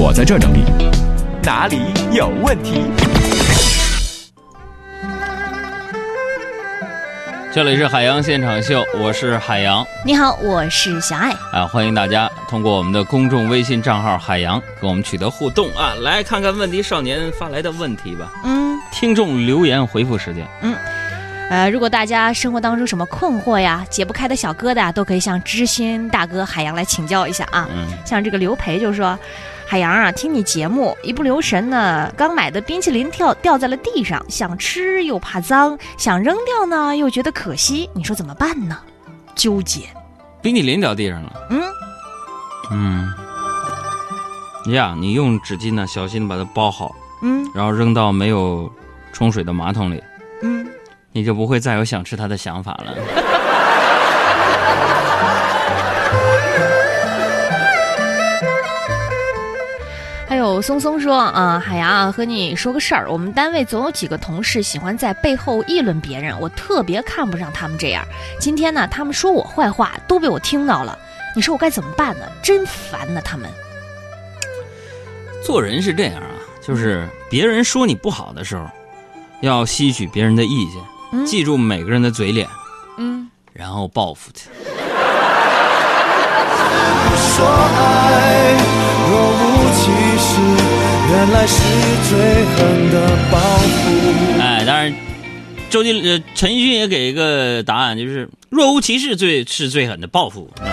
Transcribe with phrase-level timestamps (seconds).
[0.00, 0.62] 我在这儿整理，
[1.42, 1.80] 哪里
[2.12, 2.84] 有问题？
[7.52, 11.32] 这里是海洋现场秀，我是海洋你好，我是小爱。
[11.52, 18.30] 啊，欢迎大家通过我们的公众微信账号“海洋”跟我们取得互动啊，来看看问题少年发来的问题吧。
[18.44, 20.76] 嗯听众留言回复时间，嗯
[21.50, 27.66] 呃，如果大家生活当中什么困惑呀、解不开的小疙瘩，都可以向知心大哥海洋来请教一下啊。
[27.74, 29.18] 嗯，像这个刘培就说
[29.70, 38.78] ：“海洋啊，听你节目一不留神呢，刚买的冰淇淋跳掉在了地上，想吃又怕脏，想扔掉呢又觉得可惜，你说怎么办呢？
[39.34, 39.82] 纠结。
[40.40, 41.60] 冰淇淋掉地上了，嗯，
[42.70, 43.12] 嗯，
[44.72, 48.72] 呀，你用纸巾呢，小心的把它包好，嗯然后扔到没有
[49.12, 50.02] 冲水的马桶里，
[50.42, 50.66] 嗯，
[51.12, 52.94] 你就不会再有想吃它的想法了。
[60.60, 68.04] 松松说啊，海洋啊，和你说个事儿，我们单位总有几个同事喜欢在背后议论别人，我特别看不上他们这样。
[68.40, 70.98] 今天呢，他们说我坏话，都被我听到了，
[71.34, 72.26] 你说我该怎么办呢？
[72.42, 73.48] 真烦呢，他们。
[75.44, 78.64] 做人是这样啊，就是别人说你不好的时候，
[79.40, 82.48] 要吸取别人的意见，嗯记住每个人的嘴脸，
[82.98, 84.40] 嗯，然后报复他。
[87.18, 87.46] 说
[91.30, 91.62] 原来是
[92.08, 94.40] 最狠的报复。
[94.40, 94.94] 哎，当然，
[95.68, 100.50] 周杰呃陈奕迅也给一个答案，就是若无其事最是最狠的报复。
[100.58, 100.64] 啊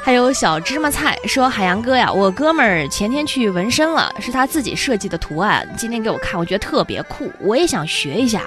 [0.00, 8.40] 还有小芝麻菜说：“海洋哥呀，我哥们儿前天去纹身了，是他自己设计的图案，今天给我看，我觉得特别酷，我也想学一下。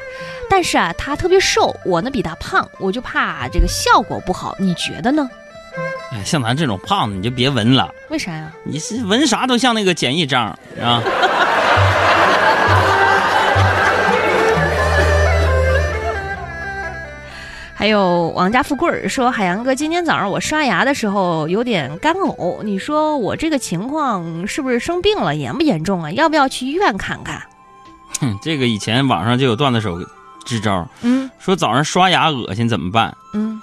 [0.49, 5.29] 但是啊，他特别瘦，我呢比他胖，我就怕这个效果不好，你觉得呢？
[6.11, 8.51] 哎，像咱这种胖子，你就别纹了，为啥呀？
[8.63, 10.47] 你是纹啥都像那个简易章
[10.81, 11.01] 啊。
[17.73, 26.11] 还有王家富贵儿说：“海洋哥，今天早上我刷牙的时候有点干呕，你说我这个情况是不是生病了，严不严重啊？
[26.11, 27.41] 要不要去医院看看
[28.19, 29.97] 哼，这个以前网上就有段子手
[30.45, 33.17] 支招，？”嗯说早上刷牙恶心怎么办？
[33.33, 33.59] 嗯，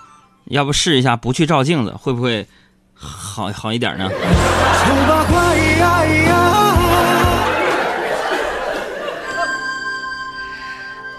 [0.50, 2.46] 要不试一下不去照镜子，会不会
[2.94, 4.08] 好好一点呢？
[4.08, 4.14] 丑
[5.06, 6.34] 八怪呀呀，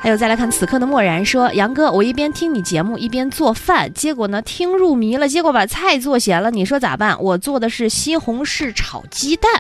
[0.02, 7.22] 还有再来看此刻的漠然说：“杨哥，我一边听你节目一边做饭，结果呢听入迷了，结果把菜做咸了，你说咋办？
[7.22, 9.52] 我做的是西红柿炒鸡蛋。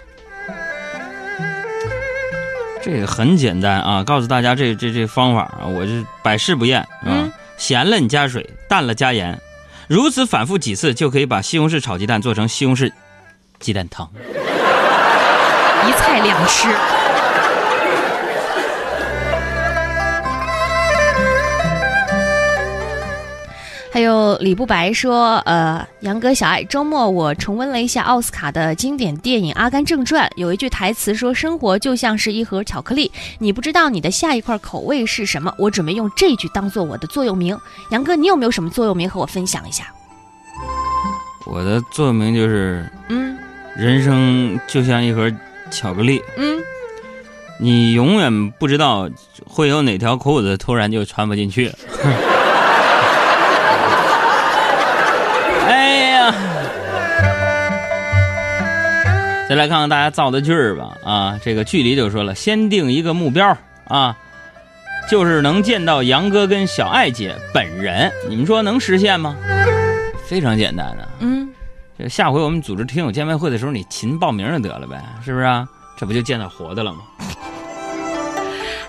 [2.81, 6.87] 这个很简单啊，告诉大家这这这方法啊，我是百试不厌啊。
[7.05, 9.37] 嗯咸了你加水，淡了加盐，
[9.89, 12.91] 如此反复几次，就可以把西红柿炒鸡蛋做成西红柿
[13.59, 14.07] 鸡蛋汤。
[15.87, 16.67] 一菜两吃。
[23.99, 37.59] 还有李不白说，呃，杨哥小爱，周末我重温了一下奥斯卡的经典电影《阿甘正传》，有一句台词说：“生活就像是一盒巧克力，你不知道你的下一块口味是什么。”我准备用这句当做我的座右铭。
[37.91, 39.93] 杨哥，你有没有什么座右铭和我分享一下？
[41.45, 43.37] 我的座右铭就是：嗯
[43.75, 45.29] 人生就像一盒
[45.69, 46.57] 巧克力，嗯，
[47.59, 49.09] 你永远不知道
[49.45, 51.69] 会有哪条裤子突然就穿不进去
[59.49, 60.95] 再来看看大家造的句儿吧。
[61.03, 64.15] 啊，这个距离就说了，先定一个目标啊，
[65.09, 68.11] 就是能见到杨哥跟小爱姐本人。
[68.29, 69.35] 你们说能实现吗？
[70.27, 71.49] 非常简单的、嗯，
[71.97, 75.67] 这下回我们组织听友见面会的时候，你勤报名就得了呗，是不是啊？
[75.97, 76.99] 这不就见到活的了吗？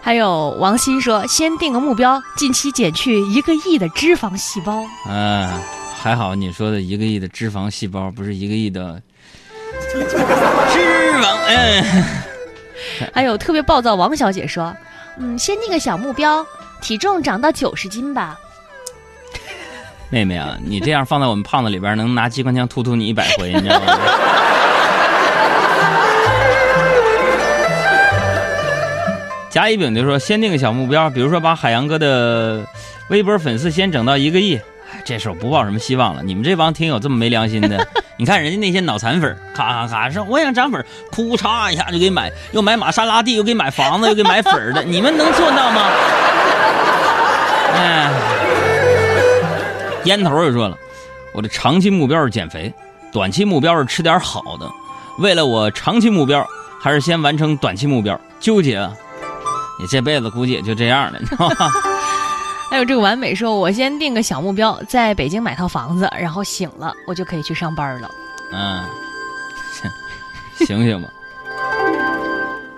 [0.02, 4.84] 还有王鑫说，先定个目标，近期减去一个亿的脂肪细胞。
[5.08, 5.48] 嗯，
[5.98, 9.00] 还好你说的一个亿的脂肪细胞，不是一个亿的
[11.46, 11.82] 哎，
[13.12, 14.74] 还有特别暴躁王小姐说，
[15.18, 16.44] 嗯，先定个小目标，
[16.80, 18.38] 体重长到九十斤吧。
[20.08, 23.98] 妹妹啊，你这样放在我们胖子里边，能拿机关枪突突你一百回，你知道吗？
[29.50, 32.64] 甲乙丙就说，先定个小目标，比如说把海洋哥的
[33.08, 34.60] 微博粉丝先整到一个亿。
[34.92, 36.22] 哎这时候不抱什么希望了。
[36.22, 37.86] 你们这帮听友这么没良心的，
[38.18, 45.82] 你看人家那些脑残粉，咔咔咔说我想涨粉儿，哭嚓一下就给买，又买玛莎拉蒂，又给买房子，又给买粉儿的，你们能做到吗？
[47.72, 48.10] 哎，
[50.04, 50.76] 烟头也说了，
[51.32, 52.72] 我的长期目标是减肥，
[53.12, 54.68] 短期目标是吃点好的。
[55.18, 56.44] 为了我长期目标，
[56.80, 58.18] 还是先完成短期目标？
[58.40, 58.92] 纠结啊！
[59.78, 61.70] 你这辈子估计也就这样了，你知道吗？
[62.70, 68.08] 还有这个完美说，我先定个小目标，在北京买套房子，然后醒了我就可以去上班了。
[68.52, 68.84] 嗯，
[70.64, 71.08] 醒醒吧。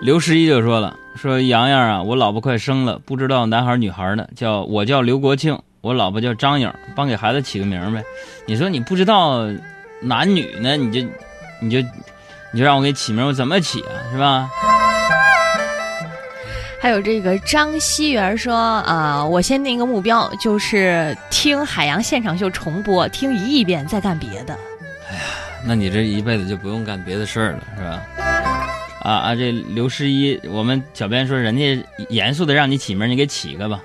[0.01, 8.03] 刘十一就说了，说洋洋啊，我老婆快生了，不知道男孩女孩呢，叫我叫刘国庆，我老婆叫张颖，帮给孩子起个名呗。
[8.47, 9.47] 你说你不知道
[10.01, 11.07] 男女呢，你就
[11.61, 11.79] 你就
[12.51, 13.93] 你就让我给起名，我怎么起啊？
[14.11, 14.49] 是吧？
[16.83, 24.53] 还有这个张熙元说啊、我先定一个目标，就是听海洋现场秀重播，听一亿遍再干别的。
[25.09, 25.21] 哎呀
[25.65, 28.01] 那你这一辈子就不用干别的事儿了，是吧？
[29.01, 29.33] 啊啊！
[29.33, 33.79] 这刘十一，我们小编说人家严肃的让你起名，你给起个吧。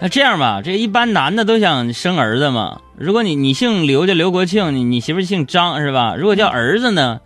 [0.00, 2.80] 那这样吧，这一般男的都想生儿子嘛。
[2.96, 6.16] 如果你你姓刘叫刘国庆，你你媳妇姓张是吧？
[6.16, 7.20] 如果叫儿子呢，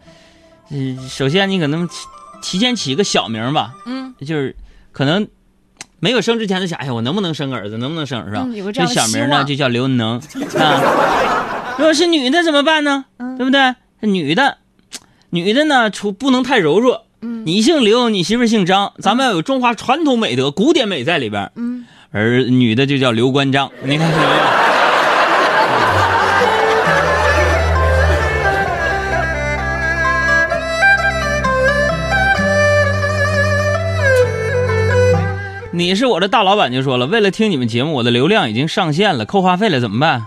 [0.73, 1.89] 嗯、首先你可能
[2.41, 4.55] 提提前起个小名吧，嗯，就是
[4.93, 5.27] 可能
[6.01, 7.77] 没有生之前就想，哎呀，我能不能生个儿子？
[7.79, 8.37] 能不能生儿子？
[8.39, 10.19] 嗯有个这样小名呢就叫刘能
[10.59, 11.75] 啊。
[11.79, 13.05] 如果是女的怎么办呢？
[13.19, 13.75] 嗯对不对？
[14.01, 14.59] 女的，
[15.31, 17.05] 女的呢，除不能太柔弱。
[17.21, 21.51] 嗯你姓刘，你媳妇姓张，咱们要有中华传统美德、古典美在里边。
[21.57, 24.27] 嗯，而女的就叫刘关张，你看怎么
[35.79, 40.27] 你是我的大老板就说了，为了听你们节目，我的流量已经上线了，扣话费了，怎么办？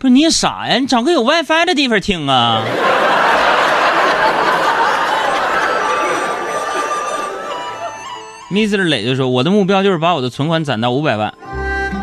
[0.00, 2.64] 不是你傻呀，你找个有 WiFi 的地方听啊。
[8.50, 8.88] Mr.
[8.88, 11.32] 磊就说：“我的目标就是把我的存款攒到五百万。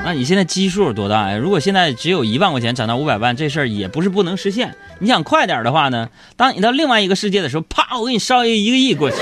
[0.06, 1.38] 那你现在基数有多大呀？
[1.38, 4.74] 如果现在只有一万块钱攒到五百万，这事儿也不是不能实现。
[5.00, 6.08] 你想快点的话呢，
[6.38, 9.18] 当你到另外一个世界的时候，啪，我给你烧一个亿过去。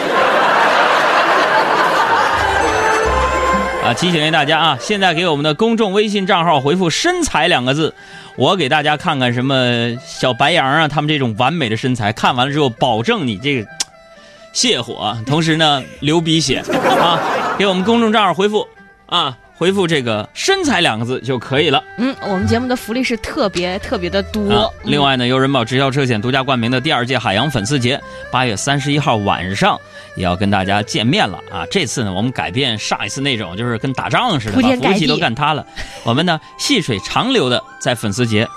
[3.86, 7.94] 啊，提醒一下大家啊，现在给我们的公众微信账号回复“身材”两个字，
[8.36, 13.70] 我给大家看看什么小白羊啊，他们这种完美的身材，看完了之后保证你这个
[14.56, 16.64] 泻火，同时呢流鼻血
[17.00, 17.22] 啊！
[17.60, 18.68] 给我们公众账号回复
[19.06, 21.82] 啊，回复这个“身材”两个字就可以了。
[21.98, 24.54] 嗯，我们节目的福利是特别特别的多。
[24.54, 28.00] 啊，另外呢，由人保直销车险独家冠名的第二届海洋粉丝节，
[28.32, 29.80] 八月三十一号晚上
[30.16, 31.66] 也要跟大家见面了啊！
[31.72, 35.66] 这次呢，我们改变上一次那种，就是跟打仗似的，把服务器都干塌了。
[36.04, 38.48] 我们呢，细水长流的在粉丝节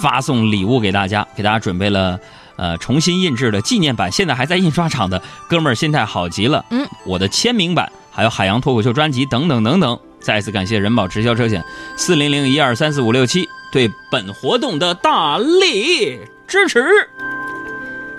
[0.00, 2.18] 发送礼物给大家，给大家准备了。
[2.56, 6.62] 呃，重新印制的纪念版，现在还在印刷厂的哥们儿心态好极了。
[6.70, 9.98] 嗯，我的签名版，还有海洋脱口秀专辑等等等等。
[10.22, 11.62] 再次感谢人保直销车险
[11.96, 17.08] 四零零一二三四五六七对本活动的大力支持。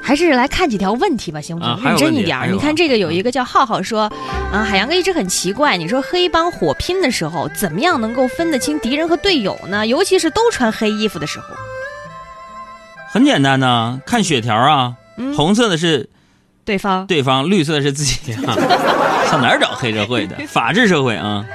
[0.06, 1.74] 还是来看几条问题吧，行不行？
[1.74, 4.02] 啊认真一点你看这个有一个叫浩浩说，
[4.52, 9.88] 啊，海洋哥一直很奇怪，你说黑帮火拼的时候，怎么样能够分得清敌人和队友呢？
[9.88, 11.46] 尤其是都穿黑衣服的时候。
[13.08, 16.10] 很简单呐、看血条啊，嗯红色的是
[16.66, 18.58] 对方对方，绿色的是自己啊。
[19.32, 20.36] 上哪儿找黑社会的？
[20.48, 21.46] 法治社会啊！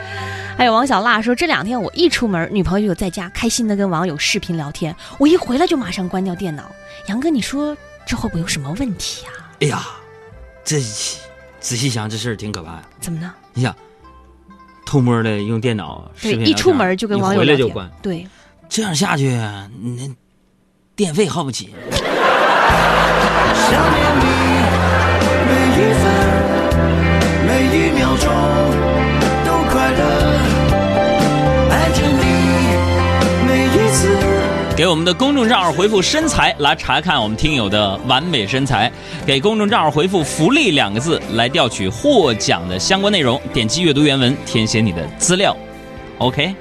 [0.59, 6.65] 还有王小辣说，这两天我一出门，女朋友在家开心的跟网友视频聊天，我一回来就马上关掉电脑。
[7.07, 9.31] 杨哥，你说这会不会有什么问题啊？
[9.61, 9.87] 哎呀，
[10.65, 10.81] 这
[11.61, 12.83] 仔细想这事儿挺可怕呀。
[12.99, 13.33] 怎么呢？
[13.55, 13.73] 你想，
[14.85, 17.61] 偷摸的用电脑视对，频一出门就跟网友聊天。
[17.61, 18.27] 一回来就关，对，
[18.69, 20.11] 这样下去，那
[20.97, 21.73] 电费耗不起。
[21.93, 24.27] 想念你
[25.47, 26.03] 每一分
[34.79, 38.89] 给我们的公众账号回复“身材”来查看我们听友的完美身材。
[39.27, 43.43] 给公众账号回复“福利”两个字来调取获奖的相关内容。
[43.53, 45.57] 点击阅读原文，填写你的资料。
[46.19, 46.55] OK。